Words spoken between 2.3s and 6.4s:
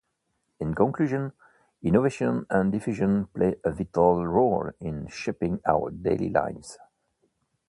and diffusion play a vital role in shaping our daily